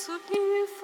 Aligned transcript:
zu 0.00 0.12
Hilfe. 0.12 0.79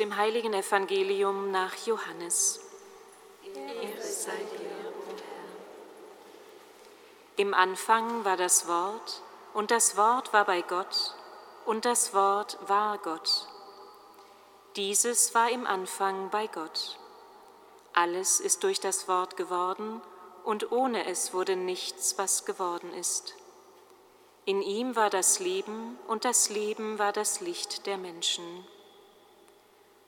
Dem 0.00 0.16
heiligen 0.16 0.54
Evangelium 0.54 1.50
nach 1.50 1.74
Johannes. 1.86 2.60
Im 7.36 7.52
Anfang 7.52 8.24
war 8.24 8.38
das 8.38 8.66
Wort, 8.66 9.22
und 9.52 9.70
das 9.70 9.98
Wort 9.98 10.32
war 10.32 10.46
bei 10.46 10.62
Gott, 10.62 11.14
und 11.66 11.84
das 11.84 12.14
Wort 12.14 12.58
war 12.66 12.96
Gott. 12.98 13.46
Dieses 14.76 15.34
war 15.34 15.50
im 15.50 15.66
Anfang 15.66 16.30
bei 16.30 16.46
Gott. 16.46 16.98
Alles 17.92 18.40
ist 18.40 18.64
durch 18.64 18.80
das 18.80 19.06
Wort 19.06 19.36
geworden, 19.36 20.00
und 20.44 20.72
ohne 20.72 21.06
es 21.06 21.34
wurde 21.34 21.56
nichts, 21.56 22.16
was 22.16 22.46
geworden 22.46 22.94
ist. 22.94 23.34
In 24.46 24.62
ihm 24.62 24.96
war 24.96 25.10
das 25.10 25.40
Leben, 25.40 25.98
und 26.08 26.24
das 26.24 26.48
Leben 26.48 26.98
war 26.98 27.12
das 27.12 27.40
Licht 27.40 27.86
der 27.86 27.98
Menschen. 27.98 28.66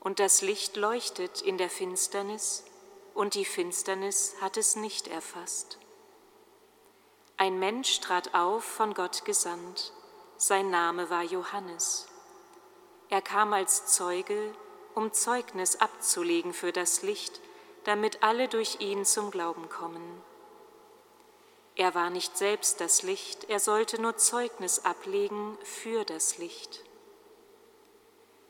Und 0.03 0.19
das 0.19 0.43
Licht 0.43 0.77
leuchtet 0.77 1.43
in 1.43 1.59
der 1.59 1.71
Finsternis, 1.71 2.65
und 3.15 3.35
die 3.35 3.45
Finsternis 3.45 4.35
hat 4.41 4.57
es 4.57 4.75
nicht 4.75 5.07
erfasst. 5.07 5.79
Ein 7.37 7.61
Mensch 7.61 8.01
trat 8.01 8.35
auf, 8.35 8.65
von 8.65 8.95
Gott 8.95 9.25
gesandt, 9.25 9.93
sein 10.37 10.71
Name 10.71 11.09
war 11.09 11.23
Johannes. 11.23 12.09
Er 13.11 13.23
kam 13.23 13.53
als 13.53 13.87
Zeuge, 13.87 14.53
um 14.97 15.12
Zeugnis 15.12 15.77
abzulegen 15.77 16.53
für 16.53 16.73
das 16.73 17.03
Licht, 17.03 17.41
damit 17.85 18.25
alle 18.25 18.49
durch 18.49 18.81
ihn 18.81 19.05
zum 19.05 19.31
Glauben 19.31 19.69
kommen. 19.69 20.21
Er 21.77 21.95
war 21.95 22.11
nicht 22.11 22.37
selbst 22.37 22.81
das 22.81 23.05
Licht, 23.05 23.45
er 23.45 23.61
sollte 23.61 24.03
nur 24.03 24.17
Zeugnis 24.17 24.85
ablegen 24.85 25.57
für 25.62 26.05
das 26.05 26.38
Licht. 26.38 26.83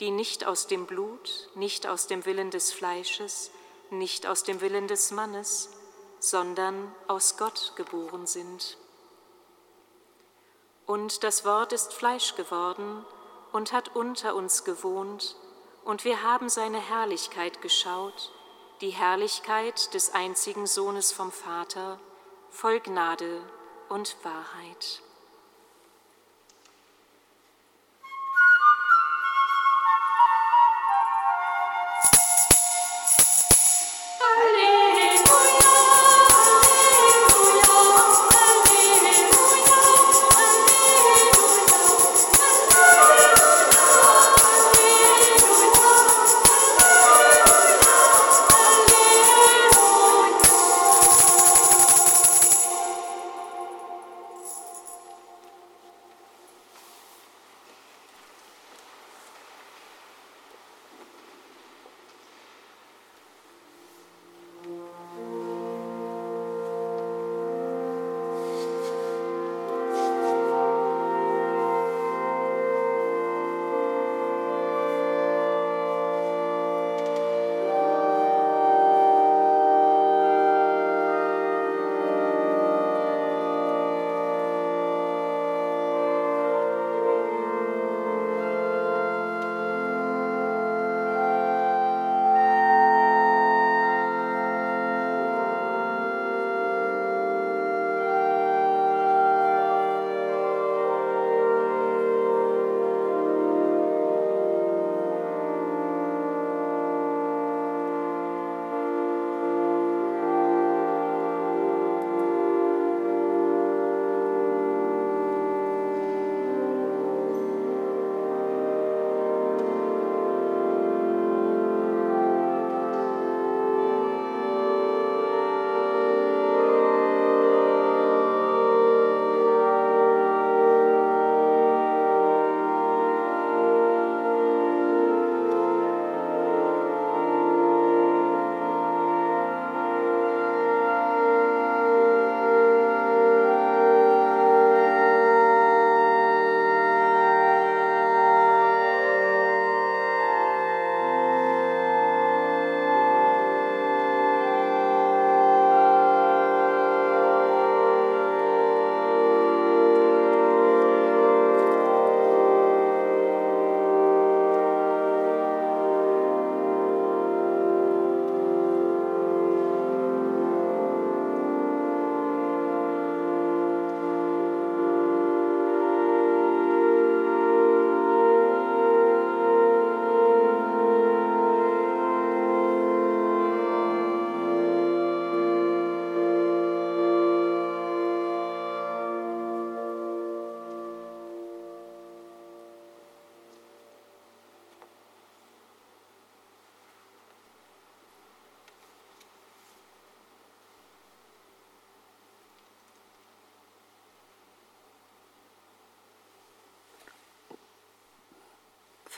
die 0.00 0.10
nicht 0.10 0.46
aus 0.46 0.66
dem 0.66 0.86
Blut, 0.86 1.48
nicht 1.54 1.86
aus 1.86 2.06
dem 2.06 2.24
Willen 2.24 2.50
des 2.50 2.72
Fleisches, 2.72 3.50
nicht 3.90 4.26
aus 4.26 4.42
dem 4.44 4.60
Willen 4.60 4.86
des 4.86 5.10
Mannes, 5.10 5.70
sondern 6.20 6.94
aus 7.06 7.36
Gott 7.36 7.72
geboren 7.76 8.26
sind. 8.26 8.76
Und 10.86 11.22
das 11.22 11.44
Wort 11.44 11.72
ist 11.72 11.92
Fleisch 11.92 12.34
geworden 12.34 13.04
und 13.52 13.72
hat 13.72 13.94
unter 13.94 14.34
uns 14.34 14.64
gewohnt, 14.64 15.36
und 15.84 16.04
wir 16.04 16.22
haben 16.22 16.50
seine 16.50 16.80
Herrlichkeit 16.80 17.62
geschaut, 17.62 18.32
die 18.82 18.90
Herrlichkeit 18.90 19.94
des 19.94 20.12
einzigen 20.12 20.66
Sohnes 20.66 21.12
vom 21.12 21.32
Vater, 21.32 21.98
voll 22.50 22.80
Gnade 22.80 23.42
und 23.88 24.16
Wahrheit. 24.22 25.02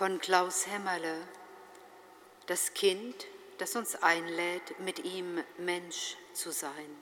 Von 0.00 0.18
Klaus 0.18 0.66
Hämmerle, 0.66 1.14
das 2.46 2.72
Kind, 2.72 3.26
das 3.58 3.76
uns 3.76 3.96
einlädt, 3.96 4.80
mit 4.80 5.04
ihm 5.04 5.44
Mensch 5.58 6.16
zu 6.32 6.52
sein. 6.52 6.96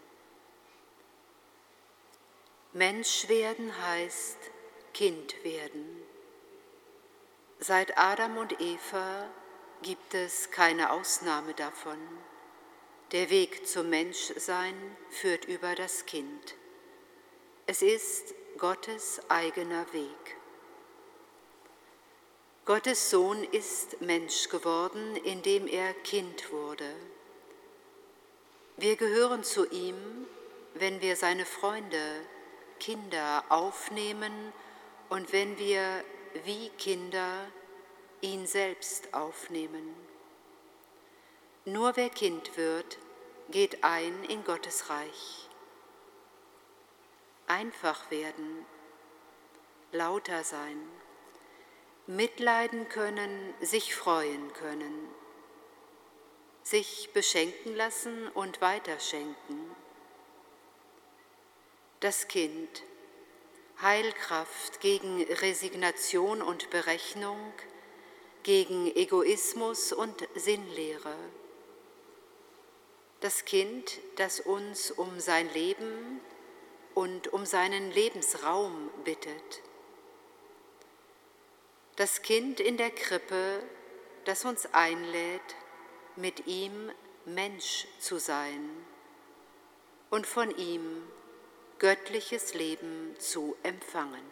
Mensch 2.73 3.29
werden 3.29 3.73
heißt 3.87 4.39
Kind 4.95 5.45
werden. 5.45 6.03
Seit 7.61 7.97
Adam 7.97 8.37
und 8.37 8.61
Eva 8.61 9.31
gibt 9.83 10.15
es 10.15 10.51
keine 10.51 10.91
Ausnahme 10.91 11.55
davon. 11.55 12.01
Der 13.13 13.31
Weg 13.31 13.69
zum 13.69 13.91
Menschsein 13.91 14.75
führt 15.11 15.45
über 15.45 15.77
das 15.77 16.05
Kind. 16.05 16.57
Es 17.65 17.81
ist 17.81 18.35
Gottes 18.57 19.21
eigener 19.29 19.87
Weg. 19.93 20.38
Gottes 22.69 23.09
Sohn 23.09 23.45
ist 23.45 24.03
Mensch 24.03 24.51
geworden, 24.51 25.17
indem 25.17 25.67
er 25.67 25.95
Kind 25.95 26.53
wurde. 26.53 26.95
Wir 28.77 28.97
gehören 28.97 29.43
zu 29.43 29.65
ihm, 29.71 29.97
wenn 30.75 31.01
wir 31.01 31.17
seine 31.17 31.47
Freunde, 31.47 32.21
Kinder 32.79 33.43
aufnehmen 33.49 34.53
und 35.09 35.33
wenn 35.33 35.57
wir 35.57 36.05
wie 36.45 36.69
Kinder 36.77 37.47
ihn 38.21 38.47
selbst 38.47 39.15
aufnehmen. 39.15 39.95
Nur 41.65 41.97
wer 41.97 42.11
Kind 42.11 42.59
wird, 42.59 42.99
geht 43.49 43.83
ein 43.83 44.25
in 44.25 44.45
Gottes 44.45 44.91
Reich. 44.91 45.49
Einfach 47.47 48.11
werden, 48.11 48.67
lauter 49.91 50.45
sein, 50.45 50.79
mitleiden 52.09 52.89
können, 52.89 53.55
sich 53.61 53.95
freuen 53.95 54.53
können, 54.55 55.09
sich 56.63 57.11
beschenken 57.13 57.77
lassen 57.77 58.29
und 58.29 58.63
weiterschenken. 58.63 59.77
Das 62.01 62.27
Kind, 62.27 62.83
Heilkraft 63.83 64.81
gegen 64.81 65.23
Resignation 65.23 66.41
und 66.41 66.71
Berechnung, 66.71 67.53
gegen 68.43 68.87
Egoismus 68.97 69.93
und 69.93 70.27
Sinnlehre. 70.35 71.15
Das 73.21 73.45
Kind, 73.45 73.99
das 74.17 74.41
uns 74.41 74.91
um 74.91 75.21
sein 75.21 75.53
Leben 75.53 76.23
und 76.95 77.31
um 77.35 77.45
seinen 77.45 77.91
Lebensraum 77.93 78.89
bittet. 79.05 79.61
Das 81.99 82.23
Kind 82.23 82.61
in 82.61 82.77
der 82.77 82.93
Krippe, 82.93 83.61
das 84.25 84.45
uns 84.45 84.73
einlädt, 84.73 85.57
mit 86.15 86.47
ihm 86.47 86.93
Mensch 87.25 87.89
zu 87.99 88.21
sein 88.21 88.71
und 90.09 90.25
von 90.25 90.57
ihm 90.57 91.03
göttliches 91.81 92.55
Leben 92.55 93.17
zu 93.19 93.57
empfangen. 93.65 94.23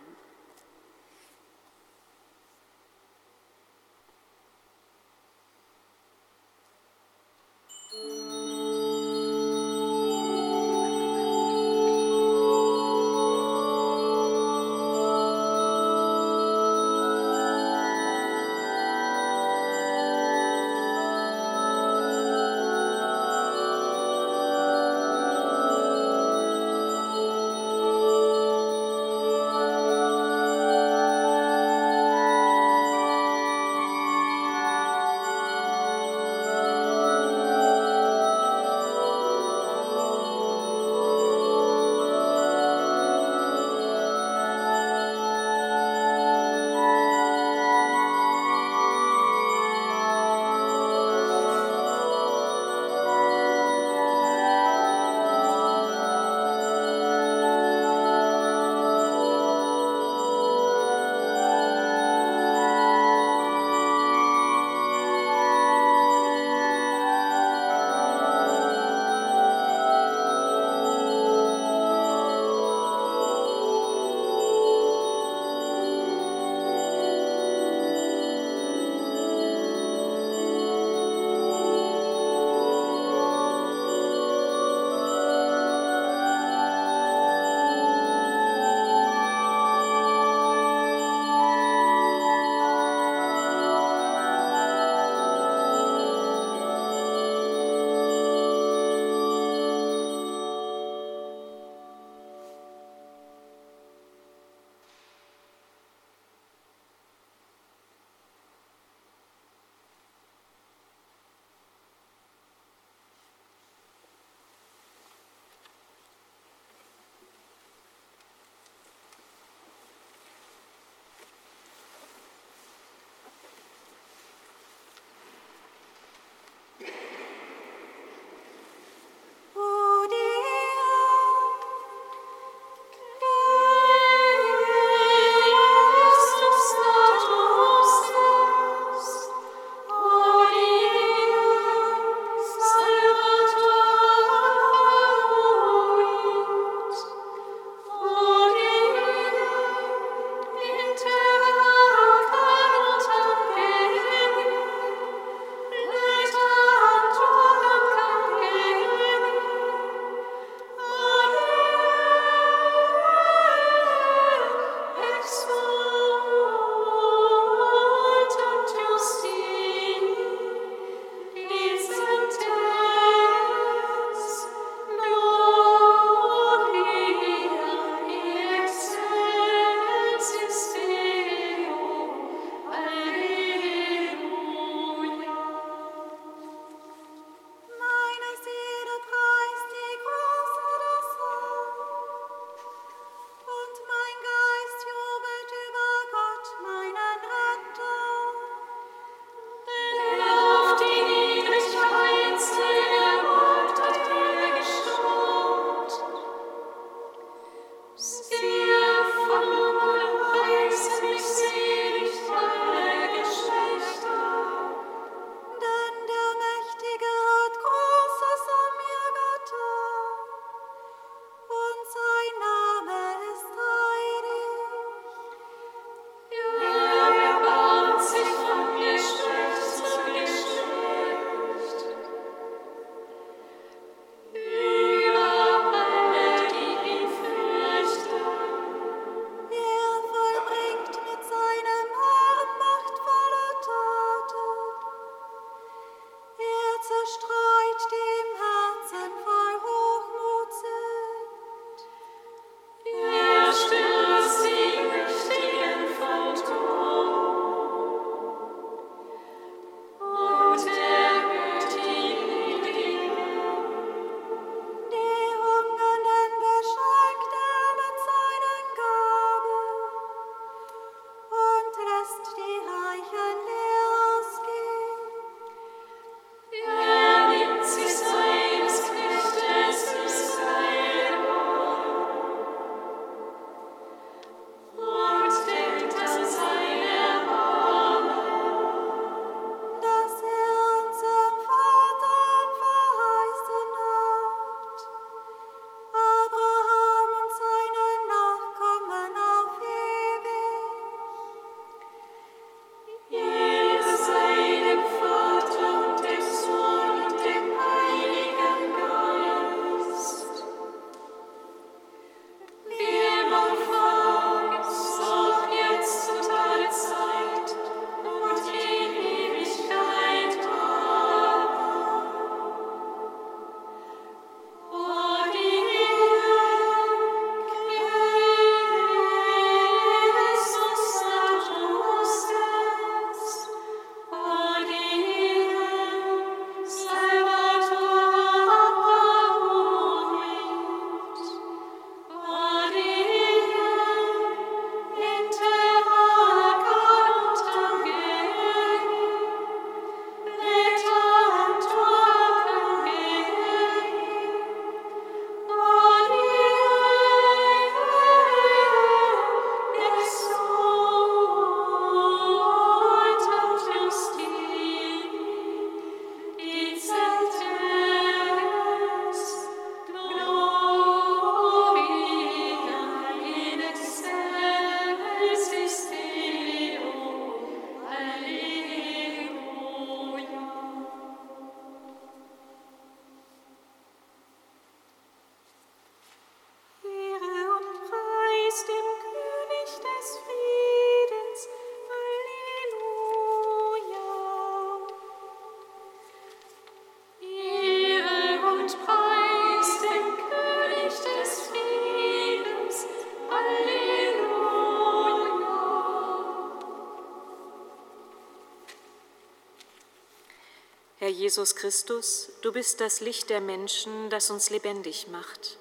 Jesus 411.08 411.56
Christus, 411.56 412.30
du 412.42 412.52
bist 412.52 412.80
das 412.80 413.00
Licht 413.00 413.30
der 413.30 413.40
Menschen, 413.40 414.10
das 414.10 414.30
uns 414.30 414.50
lebendig 414.50 415.08
macht. 415.08 415.58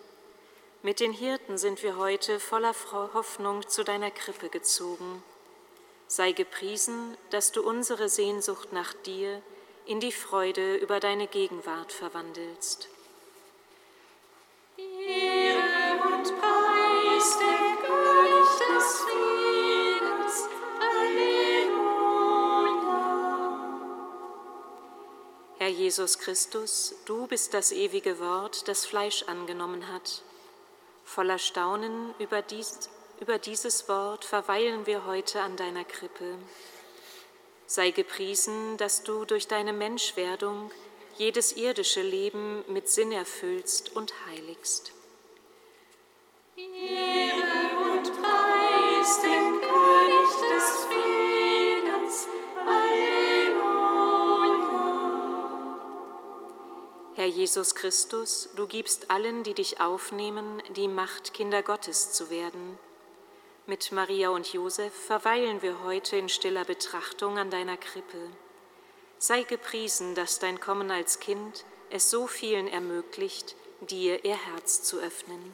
Mit 0.82 1.00
den 1.00 1.12
Hirten 1.12 1.58
sind 1.58 1.82
wir 1.84 1.98
heute 1.98 2.40
voller 2.40 2.76
Hoffnung 2.92 3.68
zu 3.68 3.84
deiner 3.84 4.12
Krippe 4.12 4.50
gezogen. 4.50 5.24
Sei 6.08 6.32
gepriesen, 6.32 7.18
dass 7.32 7.52
du 7.52 7.64
unsere 7.68 8.08
Sehnsucht 8.08 8.72
nach 8.72 8.94
dir 8.94 9.42
in 9.86 10.00
die 10.00 10.12
Freude 10.12 10.76
über 10.76 11.00
deine 11.00 11.28
Gegenwart 11.28 11.92
verwandelst. 11.92 12.90
Herr 25.66 25.74
Jesus 25.74 26.20
Christus, 26.20 26.94
du 27.06 27.26
bist 27.26 27.56
das 27.56 27.72
ewige 27.72 28.20
Wort, 28.20 28.68
das 28.68 28.86
Fleisch 28.86 29.24
angenommen 29.24 29.92
hat. 29.92 30.22
Voller 31.04 31.40
Staunen 31.40 32.14
über, 32.20 32.44
dies, 32.44 32.88
über 33.20 33.40
dieses 33.40 33.90
Wort 33.90 34.26
verweilen 34.26 34.86
wir 34.86 35.08
heute 35.08 35.42
an 35.42 35.58
deiner 35.58 35.84
Krippe. 35.84 36.38
Sei 37.66 37.90
gepriesen, 37.90 38.78
dass 38.78 39.02
du 39.02 39.26
durch 39.26 39.48
deine 39.48 39.74
Menschwerdung 39.74 40.70
jedes 41.18 41.54
irdische 41.54 42.04
Leben 42.04 42.64
mit 42.68 42.88
Sinn 42.88 43.12
erfüllst 43.12 43.96
und 43.96 44.14
heiligst. 44.28 44.92
Ehre 46.58 47.92
und 47.92 48.04
Preis 48.22 49.20
dem 49.20 49.62
König 49.62 50.30
des 50.54 50.85
Herr 57.18 57.28
Jesus 57.28 57.76
Christus, 57.76 58.50
du 58.58 58.68
gibst 58.68 59.10
allen, 59.10 59.44
die 59.44 59.54
dich 59.54 59.80
aufnehmen, 59.80 60.62
die 60.76 60.90
Macht, 60.90 61.34
Kinder 61.34 61.64
Gottes 61.64 62.12
zu 62.12 62.30
werden. 62.30 62.78
Mit 63.68 63.94
Maria 63.94 64.32
und 64.32 64.52
Josef 64.52 64.94
verweilen 64.94 65.62
wir 65.62 65.82
heute 65.86 66.18
in 66.18 66.28
stiller 66.28 66.66
Betrachtung 66.66 67.38
an 67.38 67.50
deiner 67.50 67.78
Krippe. 67.78 68.18
Sei 69.18 69.44
gepriesen, 69.44 70.14
dass 70.14 70.40
dein 70.40 70.60
Kommen 70.60 70.92
als 70.92 71.22
Kind 71.22 71.64
es 71.90 72.10
so 72.10 72.28
vielen 72.28 72.68
ermöglicht, 72.68 73.56
dir 73.80 74.26
ihr 74.26 74.36
Herz 74.36 74.84
zu 74.84 75.00
öffnen. 75.00 75.54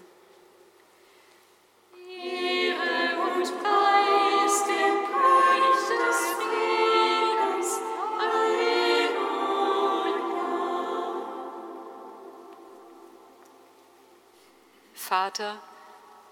Vater, 15.11 15.61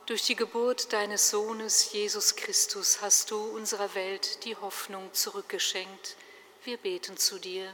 durch 0.05 0.21
die 0.21 0.37
Geburt 0.37 0.93
deines 0.93 1.29
Sohnes 1.29 1.91
Jesus 1.91 2.37
Christus 2.37 3.01
hast 3.01 3.29
du 3.29 3.35
unserer 3.37 3.93
Welt 3.93 4.45
die 4.45 4.55
Hoffnung 4.55 5.13
zurückgeschenkt. 5.13 6.15
Wir 6.63 6.77
beten 6.77 7.17
zu 7.17 7.39
dir. 7.39 7.73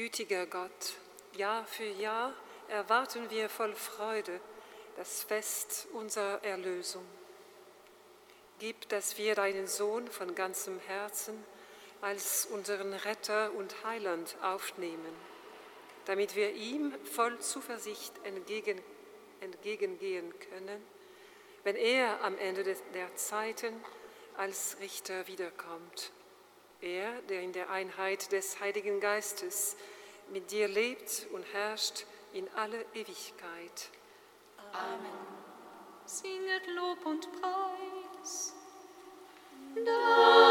Gütiger 0.00 0.46
Gott, 0.46 0.94
Jahr 1.36 1.66
für 1.66 1.84
Jahr 1.84 2.32
erwarten 2.68 3.28
wir 3.28 3.50
voll 3.50 3.74
Freude 3.74 4.40
das 4.96 5.24
Fest 5.24 5.88
unserer 5.92 6.42
Erlösung. 6.42 7.04
Gib, 8.60 8.88
dass 8.88 9.18
wir 9.18 9.34
deinen 9.34 9.66
Sohn 9.66 10.08
von 10.08 10.34
ganzem 10.34 10.80
Herzen 10.86 11.44
als 12.00 12.46
unseren 12.46 12.94
Retter 12.94 13.52
und 13.52 13.84
Heiland 13.84 14.38
aufnehmen, 14.40 15.14
damit 16.06 16.34
wir 16.34 16.54
ihm 16.54 16.94
voll 17.04 17.38
Zuversicht 17.40 18.14
entgegen, 18.24 18.80
entgegengehen 19.42 20.32
können, 20.48 20.82
wenn 21.62 21.76
er 21.76 22.24
am 22.24 22.38
Ende 22.38 22.64
der 22.64 23.16
Zeiten 23.16 23.74
als 24.38 24.78
Richter 24.80 25.26
wiederkommt. 25.26 26.10
Er, 26.82 27.20
der 27.28 27.42
in 27.42 27.52
der 27.52 27.70
Einheit 27.70 28.32
des 28.32 28.58
Heiligen 28.60 29.00
Geistes 29.00 29.76
mit 30.32 30.50
dir 30.50 30.66
lebt 30.66 31.26
und 31.32 31.44
herrscht 31.52 32.06
in 32.32 32.48
alle 32.56 32.84
Ewigkeit. 32.94 33.90
Singet 36.06 36.66
Lob 36.74 37.04
und 37.04 37.28
Preis. 37.40 38.54
Da 39.84 40.49